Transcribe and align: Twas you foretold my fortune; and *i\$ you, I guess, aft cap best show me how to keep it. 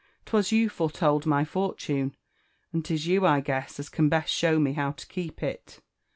Twas 0.25 0.51
you 0.51 0.67
foretold 0.67 1.27
my 1.27 1.45
fortune; 1.45 2.15
and 2.73 2.83
*i\$ 2.89 2.95
you, 2.95 3.23
I 3.23 3.39
guess, 3.39 3.79
aft 3.79 3.91
cap 3.91 4.09
best 4.09 4.33
show 4.33 4.57
me 4.59 4.73
how 4.73 4.93
to 4.93 5.05
keep 5.05 5.43
it. 5.43 5.79